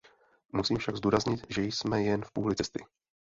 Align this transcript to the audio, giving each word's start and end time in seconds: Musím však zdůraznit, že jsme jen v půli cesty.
Musím 0.51 0.77
však 0.77 0.95
zdůraznit, 0.95 1.45
že 1.49 1.61
jsme 1.61 2.01
jen 2.03 2.25
v 2.25 2.31
půli 2.31 2.55
cesty. 2.55 2.85